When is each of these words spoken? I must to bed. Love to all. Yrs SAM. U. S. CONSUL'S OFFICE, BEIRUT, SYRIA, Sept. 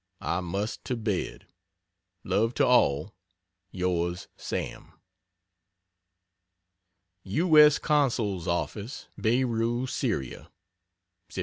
I 0.23 0.39
must 0.39 0.83
to 0.85 0.95
bed. 0.97 1.45
Love 2.23 2.55
to 2.55 2.65
all. 2.65 3.13
Yrs 3.71 4.25
SAM. 4.35 4.93
U. 7.21 7.59
S. 7.59 7.77
CONSUL'S 7.77 8.47
OFFICE, 8.47 9.09
BEIRUT, 9.19 9.85
SYRIA, 9.89 10.49
Sept. 11.29 11.39